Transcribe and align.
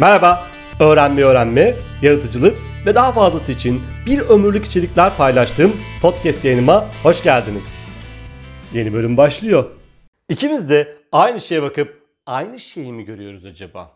Merhaba, 0.00 0.46
öğrenme 0.80 1.22
öğrenme, 1.22 1.74
yaratıcılık 2.02 2.56
ve 2.86 2.94
daha 2.94 3.12
fazlası 3.12 3.52
için 3.52 3.82
bir 4.06 4.18
ömürlük 4.20 4.64
içerikler 4.64 5.16
paylaştığım 5.16 5.72
podcast 6.02 6.44
yayınıma 6.44 6.88
hoş 7.02 7.22
geldiniz. 7.22 7.84
Yeni 8.72 8.92
bölüm 8.92 9.16
başlıyor. 9.16 9.70
İkimiz 10.28 10.70
de 10.70 10.96
aynı 11.12 11.40
şeye 11.40 11.62
bakıp 11.62 12.06
aynı 12.26 12.58
şeyi 12.58 12.92
mi 12.92 13.04
görüyoruz 13.04 13.44
acaba? 13.44 13.90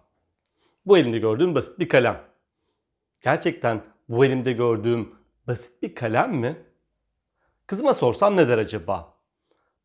Bu 0.87 0.98
elimde 0.98 1.19
gördüğüm 1.19 1.55
basit 1.55 1.79
bir 1.79 1.89
kalem. 1.89 2.21
Gerçekten 3.21 3.83
bu 4.09 4.25
elimde 4.25 4.53
gördüğüm 4.53 5.15
basit 5.47 5.83
bir 5.83 5.95
kalem 5.95 6.35
mi? 6.35 6.57
Kızıma 7.67 7.95
sorsam 7.95 8.37
ne 8.37 8.49
der 8.49 8.59
acaba? 8.59 9.15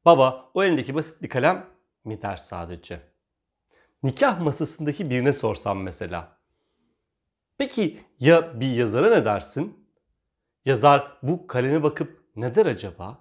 Baba 0.06 0.46
o 0.54 0.64
elindeki 0.64 0.96
basit 0.96 1.22
bir 1.22 1.30
kalem 1.30 1.66
mi 2.06 2.22
der 2.22 2.38
sadece? 2.38 3.11
Nikah 4.04 4.40
masasındaki 4.40 5.10
birine 5.10 5.34
sorsam 5.34 5.82
mesela. 5.82 6.38
Peki 7.58 8.00
ya 8.20 8.60
bir 8.60 8.72
yazara 8.72 9.10
ne 9.10 9.26
dersin? 9.26 9.88
Yazar 10.66 11.18
bu 11.24 11.48
kaleme 11.48 11.84
bakıp 11.84 12.24
ne 12.36 12.56
der 12.56 12.66
acaba? 12.66 13.20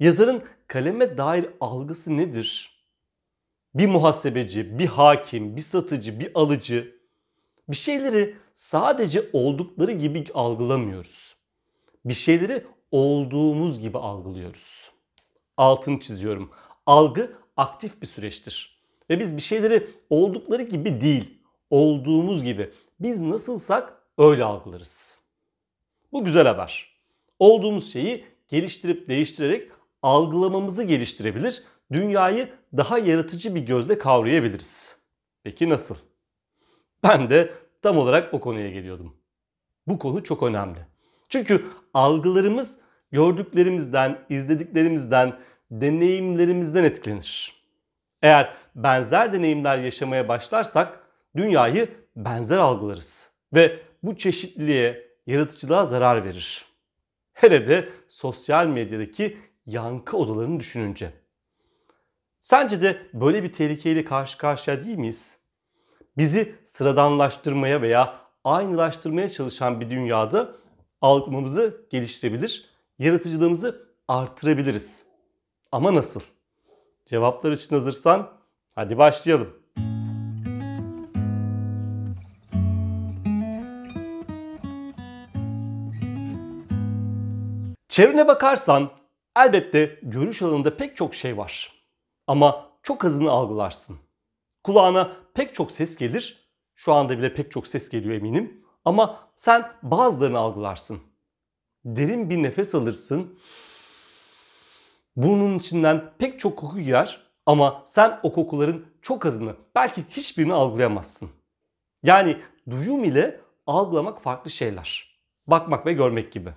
Yazarın 0.00 0.44
kaleme 0.66 1.18
dair 1.18 1.46
algısı 1.60 2.16
nedir? 2.16 2.78
Bir 3.74 3.86
muhasebeci, 3.86 4.78
bir 4.78 4.86
hakim, 4.86 5.56
bir 5.56 5.62
satıcı, 5.62 6.20
bir 6.20 6.30
alıcı 6.34 6.98
bir 7.68 7.76
şeyleri 7.76 8.36
sadece 8.54 9.30
oldukları 9.32 9.92
gibi 9.92 10.26
algılamıyoruz. 10.34 11.36
Bir 12.04 12.14
şeyleri 12.14 12.66
olduğumuz 12.90 13.80
gibi 13.80 13.98
algılıyoruz. 13.98 14.90
Altını 15.56 16.00
çiziyorum. 16.00 16.50
Algı 16.86 17.36
aktif 17.56 18.02
bir 18.02 18.06
süreçtir. 18.06 18.77
Ve 19.10 19.20
biz 19.20 19.36
bir 19.36 19.42
şeyleri 19.42 19.86
oldukları 20.10 20.62
gibi 20.62 21.00
değil, 21.00 21.38
olduğumuz 21.70 22.44
gibi 22.44 22.70
biz 23.00 23.20
nasılsak 23.20 24.02
öyle 24.18 24.44
algılarız. 24.44 25.22
Bu 26.12 26.24
güzel 26.24 26.46
haber. 26.46 26.98
Olduğumuz 27.38 27.92
şeyi 27.92 28.24
geliştirip 28.48 29.08
değiştirerek 29.08 29.70
algılamamızı 30.02 30.82
geliştirebilir, 30.82 31.62
dünyayı 31.92 32.48
daha 32.76 32.98
yaratıcı 32.98 33.54
bir 33.54 33.60
gözle 33.60 33.98
kavrayabiliriz. 33.98 34.96
Peki 35.44 35.68
nasıl? 35.68 35.96
Ben 37.02 37.30
de 37.30 37.54
tam 37.82 37.98
olarak 37.98 38.34
o 38.34 38.40
konuya 38.40 38.70
geliyordum. 38.70 39.16
Bu 39.86 39.98
konu 39.98 40.24
çok 40.24 40.42
önemli. 40.42 40.78
Çünkü 41.28 41.66
algılarımız 41.94 42.76
gördüklerimizden, 43.12 44.18
izlediklerimizden, 44.30 45.38
deneyimlerimizden 45.70 46.84
etkilenir. 46.84 47.62
Eğer 48.22 48.54
benzer 48.82 49.32
deneyimler 49.32 49.78
yaşamaya 49.78 50.28
başlarsak 50.28 51.00
dünyayı 51.36 51.88
benzer 52.16 52.58
algılarız 52.58 53.32
ve 53.54 53.80
bu 54.02 54.16
çeşitliliğe, 54.16 55.08
yaratıcılığa 55.26 55.84
zarar 55.84 56.24
verir. 56.24 56.64
Hele 57.32 57.68
de 57.68 57.88
sosyal 58.08 58.66
medyadaki 58.66 59.38
yankı 59.66 60.16
odalarını 60.16 60.60
düşününce. 60.60 61.12
Sence 62.40 62.82
de 62.82 63.02
böyle 63.14 63.42
bir 63.42 63.52
tehlikeyle 63.52 64.04
karşı 64.04 64.38
karşıya 64.38 64.84
değil 64.84 64.96
miyiz? 64.96 65.38
Bizi 66.16 66.54
sıradanlaştırmaya 66.64 67.82
veya 67.82 68.14
aynılaştırmaya 68.44 69.28
çalışan 69.28 69.80
bir 69.80 69.90
dünyada 69.90 70.52
algımızı 71.00 71.86
geliştirebilir, 71.90 72.70
yaratıcılığımızı 72.98 73.88
artırabiliriz. 74.08 75.06
Ama 75.72 75.94
nasıl? 75.94 76.20
Cevaplar 77.06 77.52
için 77.52 77.74
hazırsan 77.74 78.37
hadi 78.78 78.98
başlayalım. 78.98 79.54
Çevrene 87.88 88.28
bakarsan 88.28 88.90
elbette 89.36 90.00
görüş 90.02 90.42
alanında 90.42 90.76
pek 90.76 90.96
çok 90.96 91.14
şey 91.14 91.36
var. 91.36 91.72
Ama 92.26 92.70
çok 92.82 93.04
azını 93.04 93.30
algılarsın. 93.30 93.96
Kulağına 94.64 95.12
pek 95.34 95.54
çok 95.54 95.72
ses 95.72 95.96
gelir. 95.96 96.48
Şu 96.74 96.92
anda 96.92 97.18
bile 97.18 97.34
pek 97.34 97.50
çok 97.50 97.66
ses 97.66 97.88
geliyor 97.88 98.14
eminim. 98.14 98.64
Ama 98.84 99.28
sen 99.36 99.72
bazılarını 99.82 100.38
algılarsın. 100.38 101.00
Derin 101.84 102.30
bir 102.30 102.42
nefes 102.42 102.74
alırsın. 102.74 103.38
Burnunun 105.16 105.58
içinden 105.58 106.12
pek 106.18 106.40
çok 106.40 106.56
koku 106.58 106.80
girer 106.80 107.27
ama 107.48 107.82
sen 107.86 108.20
o 108.22 108.32
kokuların 108.32 108.86
çok 109.02 109.26
azını, 109.26 109.56
belki 109.74 110.04
hiçbirini 110.10 110.52
algılayamazsın. 110.52 111.30
Yani 112.02 112.36
duyum 112.70 113.04
ile 113.04 113.40
algılamak 113.66 114.22
farklı 114.22 114.50
şeyler. 114.50 115.18
Bakmak 115.46 115.86
ve 115.86 115.92
görmek 115.92 116.32
gibi. 116.32 116.50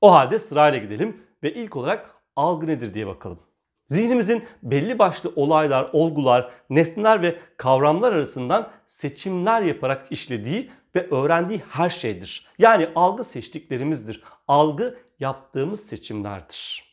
O 0.00 0.12
halde 0.12 0.38
sırayla 0.38 0.78
gidelim 0.78 1.22
ve 1.42 1.54
ilk 1.54 1.76
olarak 1.76 2.14
algı 2.36 2.66
nedir 2.66 2.94
diye 2.94 3.06
bakalım. 3.06 3.38
Zihnimizin 3.86 4.44
belli 4.62 4.98
başlı 4.98 5.32
olaylar, 5.36 5.90
olgular, 5.92 6.50
nesneler 6.70 7.22
ve 7.22 7.38
kavramlar 7.56 8.12
arasından 8.12 8.70
seçimler 8.86 9.62
yaparak 9.62 10.12
işlediği 10.12 10.70
ve 10.94 11.10
öğrendiği 11.10 11.62
her 11.68 11.90
şeydir. 11.90 12.46
Yani 12.58 12.88
algı 12.94 13.24
seçtiklerimizdir. 13.24 14.22
Algı 14.48 14.98
yaptığımız 15.20 15.86
seçimlerdir. 15.86 16.86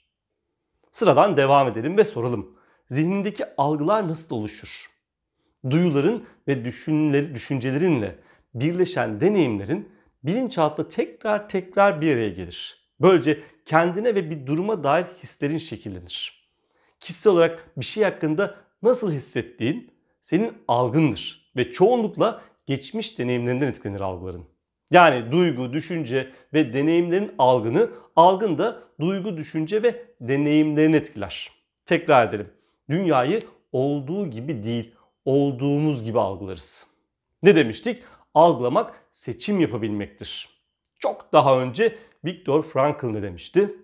Sıradan 0.91 1.38
devam 1.38 1.68
edelim 1.68 1.97
ve 1.97 2.06
soralım. 2.06 2.53
Zihnindeki 2.89 3.45
algılar 3.57 4.07
nasıl 4.07 4.35
oluşur? 4.35 4.89
Duyuların 5.69 6.23
ve 6.47 6.66
düşünleri, 6.66 7.35
düşüncelerinle 7.35 8.16
birleşen 8.53 9.21
deneyimlerin 9.21 9.89
bilinçaltı 10.23 10.89
tekrar 10.89 11.49
tekrar 11.49 12.01
bir 12.01 12.13
araya 12.13 12.29
gelir. 12.29 12.77
Böylece 13.01 13.39
kendine 13.66 14.16
ve 14.16 14.29
bir 14.29 14.45
duruma 14.45 14.83
dair 14.83 15.05
hislerin 15.23 15.57
şekillenir. 15.57 16.49
Kişisel 16.99 17.33
olarak 17.33 17.72
bir 17.77 17.85
şey 17.85 18.03
hakkında 18.03 18.55
nasıl 18.83 19.11
hissettiğin 19.11 19.91
senin 20.22 20.53
algındır 20.67 21.51
ve 21.55 21.72
çoğunlukla 21.72 22.41
geçmiş 22.66 23.19
deneyimlerinden 23.19 23.67
etkilenir 23.67 23.99
algıların. 23.99 24.45
Yani 24.91 25.31
duygu, 25.31 25.73
düşünce 25.73 26.31
ve 26.53 26.73
deneyimlerin 26.73 27.31
algını, 27.38 27.89
algın 28.16 28.57
da 28.57 28.83
duygu, 28.99 29.38
düşünce 29.38 29.83
ve 29.83 30.05
deneyimlerini 30.22 30.95
etkiler. 30.95 31.51
Tekrar 31.85 32.27
edelim. 32.27 32.49
Dünyayı 32.89 33.39
olduğu 33.71 34.27
gibi 34.27 34.63
değil, 34.63 34.95
olduğumuz 35.25 36.03
gibi 36.03 36.19
algılarız. 36.19 36.88
Ne 37.44 37.55
demiştik? 37.55 38.03
Algılamak 38.33 39.07
seçim 39.11 39.59
yapabilmektir. 39.59 40.49
Çok 40.99 41.33
daha 41.33 41.61
önce 41.61 41.97
Viktor 42.25 42.63
Frankl 42.63 43.05
ne 43.05 43.22
demişti? 43.22 43.75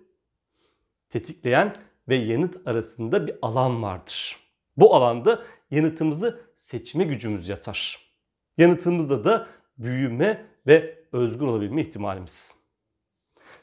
Tetikleyen 1.10 1.74
ve 2.08 2.16
yanıt 2.16 2.66
arasında 2.66 3.26
bir 3.26 3.34
alan 3.42 3.82
vardır. 3.82 4.36
Bu 4.76 4.94
alanda 4.94 5.42
yanıtımızı 5.70 6.40
seçme 6.54 7.04
gücümüz 7.04 7.48
yatar. 7.48 8.10
Yanıtımızda 8.58 9.24
da 9.24 9.46
büyüme 9.78 10.46
ve 10.66 11.04
özgür 11.12 11.46
olabilme 11.46 11.80
ihtimalimiz. 11.80 12.54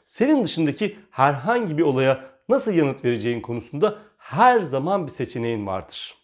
Senin 0.04 0.44
dışındaki 0.44 0.96
herhangi 1.10 1.78
bir 1.78 1.82
olaya 1.82 2.24
nasıl 2.48 2.72
yanıt 2.72 3.04
vereceğin 3.04 3.40
konusunda 3.40 3.98
her 4.28 4.58
zaman 4.58 5.06
bir 5.06 5.12
seçeneğin 5.12 5.66
vardır. 5.66 6.14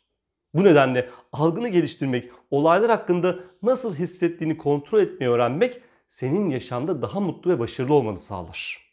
Bu 0.55 0.65
nedenle 0.65 1.11
algını 1.33 1.69
geliştirmek, 1.69 2.31
olaylar 2.51 2.91
hakkında 2.91 3.39
nasıl 3.63 3.95
hissettiğini 3.95 4.59
kontrol 4.59 5.01
etmeyi 5.01 5.33
öğrenmek 5.33 5.81
senin 6.09 6.51
yaşamda 6.51 7.03
daha 7.03 7.21
mutlu 7.21 7.51
ve 7.51 7.59
başarılı 7.59 7.95
olmanı 7.95 8.19
sağlar. 8.19 8.91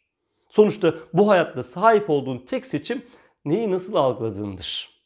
Sonuçta 0.48 0.94
bu 1.12 1.28
hayatta 1.28 1.62
sahip 1.62 2.10
olduğun 2.10 2.38
tek 2.38 2.66
seçim 2.66 3.02
neyi 3.44 3.70
nasıl 3.70 3.94
algıladığındır. 3.94 5.02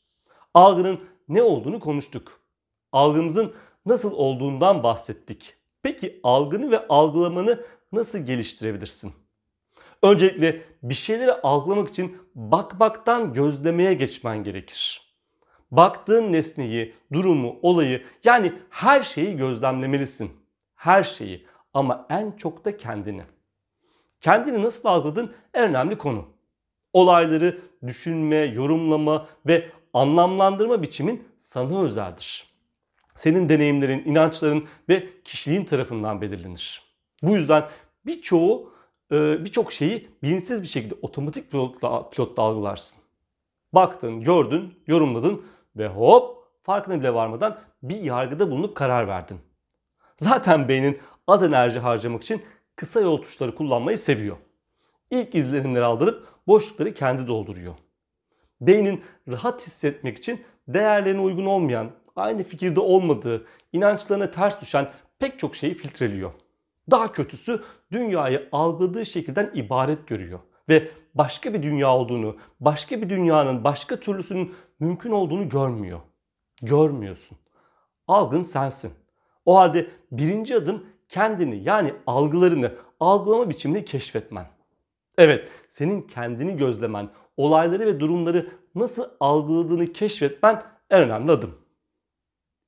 Algının 0.54 1.00
ne 1.28 1.42
olduğunu 1.42 1.80
konuştuk. 1.80 2.40
Algımızın 2.92 3.54
nasıl 3.86 4.12
olduğundan 4.12 4.82
bahsettik. 4.82 5.54
Peki 5.82 6.20
algını 6.22 6.70
ve 6.70 6.88
algılamanı 6.88 7.64
nasıl 7.92 8.18
geliştirebilirsin? 8.18 9.12
Öncelikle 10.02 10.62
bir 10.82 10.94
şeyleri 10.94 11.32
algılamak 11.32 11.88
için 11.88 12.16
bakmaktan 12.34 13.32
gözlemeye 13.32 13.94
geçmen 13.94 14.44
gerekir. 14.44 15.06
Baktığın 15.70 16.32
nesneyi, 16.32 16.94
durumu, 17.12 17.58
olayı 17.62 18.02
yani 18.24 18.52
her 18.70 19.00
şeyi 19.00 19.36
gözlemlemelisin. 19.36 20.30
Her 20.74 21.02
şeyi 21.02 21.46
ama 21.74 22.06
en 22.10 22.32
çok 22.32 22.64
da 22.64 22.76
kendini. 22.76 23.22
Kendini 24.20 24.62
nasıl 24.62 24.88
algıladın 24.88 25.32
en 25.54 25.64
önemli 25.64 25.98
konu. 25.98 26.28
Olayları 26.92 27.58
düşünme, 27.86 28.36
yorumlama 28.36 29.26
ve 29.46 29.70
anlamlandırma 29.92 30.82
biçimin 30.82 31.28
sana 31.38 31.82
özeldir. 31.82 32.46
Senin 33.16 33.48
deneyimlerin, 33.48 34.04
inançların 34.04 34.68
ve 34.88 35.22
kişiliğin 35.24 35.64
tarafından 35.64 36.20
belirlenir. 36.20 36.82
Bu 37.22 37.30
yüzden 37.30 37.64
birçoğu 38.06 38.75
birçok 39.10 39.72
şeyi 39.72 40.08
bilinçsiz 40.22 40.62
bir 40.62 40.68
şekilde 40.68 40.94
otomatik 41.02 41.50
pilotla, 41.50 42.10
pilotta 42.10 42.42
algılarsın. 42.42 42.98
Baktın, 43.72 44.20
gördün, 44.20 44.74
yorumladın 44.86 45.42
ve 45.76 45.88
hop 45.88 46.36
farkına 46.62 47.00
bile 47.00 47.14
varmadan 47.14 47.58
bir 47.82 48.00
yargıda 48.00 48.50
bulunup 48.50 48.74
karar 48.74 49.08
verdin. 49.08 49.38
Zaten 50.16 50.68
beynin 50.68 50.98
az 51.26 51.42
enerji 51.42 51.78
harcamak 51.78 52.22
için 52.22 52.42
kısa 52.76 53.00
yol 53.00 53.22
tuşları 53.22 53.54
kullanmayı 53.54 53.98
seviyor. 53.98 54.36
İlk 55.10 55.34
izlenimleri 55.34 55.84
aldırıp 55.84 56.26
boşlukları 56.46 56.94
kendi 56.94 57.26
dolduruyor. 57.26 57.74
Beynin 58.60 59.02
rahat 59.28 59.66
hissetmek 59.66 60.18
için 60.18 60.44
değerlerine 60.68 61.20
uygun 61.20 61.46
olmayan, 61.46 61.90
aynı 62.16 62.42
fikirde 62.42 62.80
olmadığı, 62.80 63.46
inançlarına 63.72 64.30
ters 64.30 64.60
düşen 64.60 64.88
pek 65.18 65.38
çok 65.38 65.56
şeyi 65.56 65.74
filtreliyor. 65.74 66.32
Daha 66.90 67.12
kötüsü 67.12 67.62
dünyayı 67.92 68.48
algıladığı 68.52 69.06
şekilden 69.06 69.50
ibaret 69.54 70.06
görüyor 70.06 70.40
ve 70.68 70.88
başka 71.14 71.54
bir 71.54 71.62
dünya 71.62 71.94
olduğunu, 71.94 72.36
başka 72.60 73.02
bir 73.02 73.08
dünyanın 73.08 73.64
başka 73.64 74.00
türlüsünün 74.00 74.54
mümkün 74.80 75.10
olduğunu 75.10 75.48
görmüyor. 75.48 76.00
Görmüyorsun. 76.62 77.38
Algın 78.08 78.42
sensin. 78.42 78.92
O 79.44 79.56
halde 79.56 79.86
birinci 80.12 80.56
adım 80.56 80.86
kendini 81.08 81.62
yani 81.62 81.90
algılarını, 82.06 82.72
algılama 83.00 83.48
biçimini 83.48 83.84
keşfetmen. 83.84 84.46
Evet, 85.18 85.48
senin 85.68 86.02
kendini 86.02 86.56
gözlemen, 86.56 87.08
olayları 87.36 87.86
ve 87.86 88.00
durumları 88.00 88.46
nasıl 88.74 89.04
algıladığını 89.20 89.86
keşfetmen 89.86 90.62
en 90.90 91.02
önemli 91.02 91.32
adım. 91.32 91.65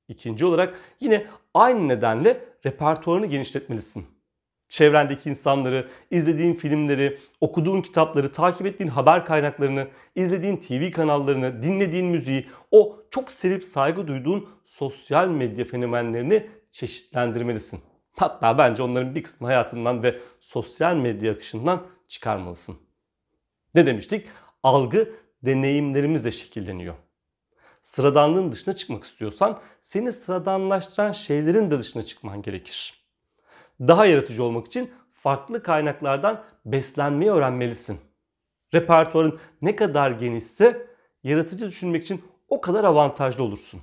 İkinci 0.09 0.45
olarak 0.45 0.79
yine 0.99 1.25
aynı 1.53 1.87
nedenle 1.87 2.45
repertuarını 2.65 3.25
genişletmelisin. 3.25 4.05
Çevrendeki 4.67 5.29
insanları, 5.29 5.87
izlediğin 6.11 6.53
filmleri, 6.53 7.17
okuduğun 7.41 7.81
kitapları, 7.81 8.31
takip 8.31 8.67
ettiğin 8.67 8.89
haber 8.89 9.25
kaynaklarını, 9.25 9.87
izlediğin 10.15 10.57
TV 10.57 10.91
kanallarını, 10.91 11.63
dinlediğin 11.63 12.05
müziği, 12.05 12.47
o 12.71 12.99
çok 13.11 13.31
sevip 13.31 13.63
saygı 13.63 14.07
duyduğun 14.07 14.49
sosyal 14.65 15.27
medya 15.27 15.65
fenomenlerini 15.65 16.47
çeşitlendirmelisin. 16.71 17.79
Hatta 18.15 18.57
bence 18.57 18.83
onların 18.83 19.15
bir 19.15 19.23
kısmını 19.23 19.51
hayatından 19.51 20.03
ve 20.03 20.19
sosyal 20.39 20.95
medya 20.95 21.31
akışından 21.31 21.87
çıkarmalısın. 22.07 22.77
Ne 23.75 23.85
demiştik? 23.85 24.27
Algı 24.63 25.15
deneyimlerimizle 25.43 26.31
şekilleniyor. 26.31 26.95
Sıradanlığın 27.81 28.51
dışına 28.51 28.75
çıkmak 28.75 29.03
istiyorsan 29.03 29.59
seni 29.81 30.11
sıradanlaştıran 30.11 31.11
şeylerin 31.11 31.71
de 31.71 31.79
dışına 31.79 32.03
çıkman 32.03 32.41
gerekir. 32.41 33.05
Daha 33.79 34.05
yaratıcı 34.05 34.43
olmak 34.43 34.67
için 34.67 34.91
farklı 35.13 35.63
kaynaklardan 35.63 36.43
beslenmeyi 36.65 37.31
öğrenmelisin. 37.31 37.99
Repertuarın 38.73 39.39
ne 39.61 39.75
kadar 39.75 40.11
genişse 40.11 40.87
yaratıcı 41.23 41.67
düşünmek 41.67 42.03
için 42.03 42.23
o 42.47 42.61
kadar 42.61 42.83
avantajlı 42.83 43.43
olursun. 43.43 43.81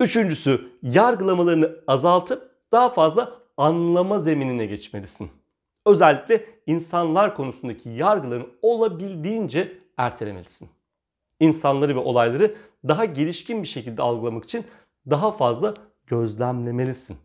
Üçüncüsü 0.00 0.72
yargılamalarını 0.82 1.76
azaltıp 1.86 2.50
daha 2.72 2.90
fazla 2.90 3.38
anlama 3.56 4.18
zeminine 4.18 4.66
geçmelisin. 4.66 5.30
Özellikle 5.86 6.44
insanlar 6.66 7.36
konusundaki 7.36 7.88
yargılarını 7.88 8.46
olabildiğince 8.62 9.78
ertelemelisin. 9.96 10.68
İnsanları 11.40 11.96
ve 11.96 11.98
olayları 11.98 12.54
daha 12.88 13.04
gelişkin 13.04 13.62
bir 13.62 13.68
şekilde 13.68 14.02
algılamak 14.02 14.44
için 14.44 14.64
daha 15.10 15.30
fazla 15.30 15.74
gözlemlemelisin. 16.06 17.16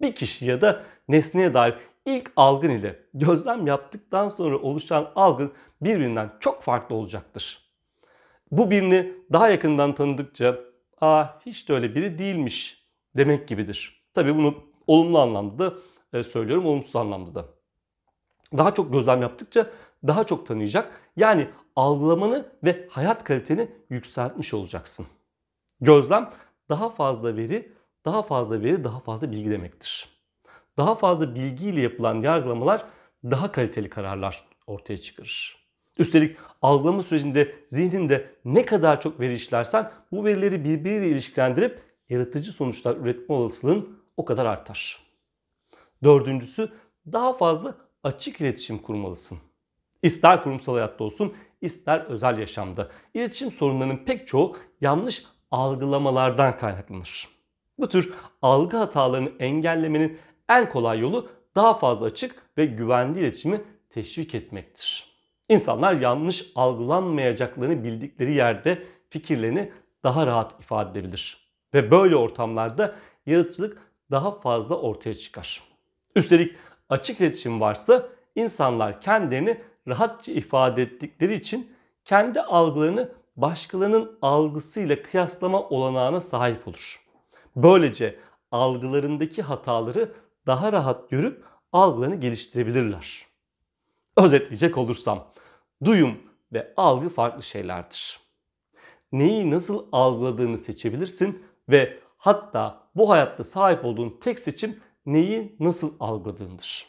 Bir 0.00 0.14
kişi 0.14 0.44
ya 0.46 0.60
da 0.60 0.82
nesneye 1.08 1.54
dair 1.54 1.74
ilk 2.06 2.32
algın 2.36 2.70
ile 2.70 2.98
gözlem 3.14 3.66
yaptıktan 3.66 4.28
sonra 4.28 4.58
oluşan 4.58 5.10
algın 5.14 5.52
birbirinden 5.80 6.32
çok 6.40 6.62
farklı 6.62 6.94
olacaktır. 6.94 7.70
Bu 8.50 8.70
birini 8.70 9.12
daha 9.32 9.48
yakından 9.48 9.94
tanıdıkça 9.94 10.60
aa 11.00 11.26
hiç 11.46 11.68
de 11.68 11.72
öyle 11.72 11.94
biri 11.94 12.18
değilmiş 12.18 12.86
demek 13.16 13.48
gibidir. 13.48 14.04
Tabii 14.14 14.36
bunu 14.36 14.54
olumlu 14.86 15.18
anlamda 15.18 15.58
da 15.58 15.74
e, 16.18 16.22
söylüyorum, 16.22 16.66
olumsuz 16.66 16.96
anlamda 16.96 17.34
da. 17.34 17.44
Daha 18.56 18.74
çok 18.74 18.92
gözlem 18.92 19.22
yaptıkça 19.22 19.70
daha 20.06 20.24
çok 20.24 20.46
tanıyacak. 20.46 21.00
Yani 21.16 21.48
algılamanı 21.80 22.48
ve 22.64 22.86
hayat 22.90 23.24
kaliteni 23.24 23.68
yükseltmiş 23.90 24.54
olacaksın. 24.54 25.06
Gözlem 25.80 26.30
daha 26.68 26.90
fazla 26.90 27.36
veri, 27.36 27.72
daha 28.04 28.22
fazla 28.22 28.62
veri, 28.62 28.84
daha 28.84 29.00
fazla 29.00 29.32
bilgi 29.32 29.50
demektir. 29.50 30.08
Daha 30.76 30.94
fazla 30.94 31.34
bilgiyle 31.34 31.80
yapılan 31.80 32.22
yargılamalar 32.22 32.84
daha 33.24 33.52
kaliteli 33.52 33.88
kararlar 33.88 34.44
ortaya 34.66 34.98
çıkarır. 34.98 35.66
Üstelik 35.98 36.36
algılama 36.62 37.02
sürecinde 37.02 37.54
zihninde 37.68 38.34
ne 38.44 38.64
kadar 38.64 39.00
çok 39.00 39.20
veri 39.20 39.34
işlersen 39.34 39.90
bu 40.12 40.24
verileri 40.24 40.64
birbiriyle 40.64 41.08
ilişkilendirip 41.08 41.82
yaratıcı 42.08 42.52
sonuçlar 42.52 42.96
üretme 42.96 43.34
olasılığın 43.34 44.02
o 44.16 44.24
kadar 44.24 44.46
artar. 44.46 44.98
Dördüncüsü 46.02 46.72
daha 47.12 47.32
fazla 47.32 47.74
açık 48.02 48.40
iletişim 48.40 48.78
kurmalısın. 48.78 49.38
İster 50.02 50.42
kurumsal 50.42 50.74
hayatta 50.74 51.04
olsun, 51.04 51.34
ister 51.60 52.00
özel 52.00 52.38
yaşamda. 52.38 52.88
İletişim 53.14 53.50
sorunlarının 53.50 53.96
pek 53.96 54.26
çoğu 54.26 54.56
yanlış 54.80 55.24
algılamalardan 55.50 56.56
kaynaklanır. 56.56 57.28
Bu 57.78 57.88
tür 57.88 58.14
algı 58.42 58.76
hatalarını 58.76 59.30
engellemenin 59.38 60.18
en 60.48 60.68
kolay 60.68 60.98
yolu 60.98 61.28
daha 61.54 61.74
fazla 61.74 62.06
açık 62.06 62.42
ve 62.58 62.66
güvenli 62.66 63.20
iletişimi 63.20 63.62
teşvik 63.90 64.34
etmektir. 64.34 65.10
İnsanlar 65.48 65.92
yanlış 65.92 66.52
algılanmayacaklarını 66.54 67.84
bildikleri 67.84 68.32
yerde 68.32 68.82
fikirlerini 69.08 69.72
daha 70.04 70.26
rahat 70.26 70.60
ifade 70.60 70.98
edebilir. 70.98 71.50
Ve 71.74 71.90
böyle 71.90 72.16
ortamlarda 72.16 72.94
yaratıcılık 73.26 73.78
daha 74.10 74.30
fazla 74.40 74.80
ortaya 74.80 75.14
çıkar. 75.14 75.62
Üstelik 76.16 76.56
açık 76.88 77.20
iletişim 77.20 77.60
varsa 77.60 78.08
insanlar 78.34 79.00
kendilerini 79.00 79.60
rahatça 79.88 80.32
ifade 80.32 80.82
ettikleri 80.82 81.34
için 81.34 81.72
kendi 82.04 82.40
algılarını 82.40 83.12
başkalarının 83.36 84.18
algısıyla 84.22 85.02
kıyaslama 85.02 85.62
olanağına 85.62 86.20
sahip 86.20 86.68
olur. 86.68 87.06
Böylece 87.56 88.18
algılarındaki 88.50 89.42
hataları 89.42 90.12
daha 90.46 90.72
rahat 90.72 91.10
görüp 91.10 91.44
algılarını 91.72 92.14
geliştirebilirler. 92.16 93.26
Özetleyecek 94.16 94.78
olursam, 94.78 95.26
duyum 95.84 96.18
ve 96.52 96.72
algı 96.76 97.08
farklı 97.08 97.42
şeylerdir. 97.42 98.20
Neyi 99.12 99.50
nasıl 99.50 99.86
algıladığını 99.92 100.58
seçebilirsin 100.58 101.42
ve 101.68 101.98
hatta 102.16 102.88
bu 102.96 103.10
hayatta 103.10 103.44
sahip 103.44 103.84
olduğun 103.84 104.18
tek 104.20 104.38
seçim 104.38 104.80
neyi 105.06 105.56
nasıl 105.60 105.94
algıladığındır. 106.00 106.86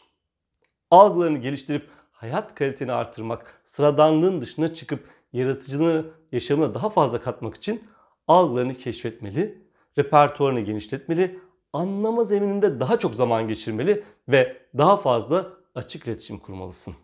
Algılarını 0.90 1.38
geliştirip 1.38 1.90
hayat 2.22 2.54
kaliteni 2.54 2.92
artırmak, 2.92 3.60
sıradanlığın 3.64 4.40
dışına 4.40 4.74
çıkıp 4.74 5.08
yaratıcılığını 5.32 6.04
yaşamına 6.32 6.74
daha 6.74 6.90
fazla 6.90 7.20
katmak 7.20 7.54
için 7.54 7.84
algılarını 8.28 8.74
keşfetmeli, 8.74 9.62
repertuarını 9.98 10.60
genişletmeli, 10.60 11.40
anlama 11.72 12.24
zemininde 12.24 12.80
daha 12.80 12.98
çok 12.98 13.14
zaman 13.14 13.48
geçirmeli 13.48 14.04
ve 14.28 14.56
daha 14.78 14.96
fazla 14.96 15.52
açık 15.74 16.06
iletişim 16.06 16.38
kurmalısın. 16.38 16.94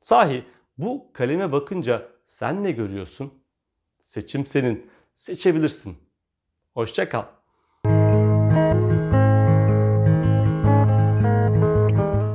Sahi 0.00 0.44
bu 0.78 1.12
kaleme 1.12 1.52
bakınca 1.52 2.08
sen 2.24 2.64
ne 2.64 2.70
görüyorsun? 2.70 3.32
Seçim 3.98 4.46
senin. 4.46 4.90
Seçebilirsin. 5.14 5.96
Hoşça 6.74 7.08
kal. 7.08 7.24